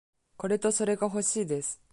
[0.35, 1.79] これとそれがほしいです。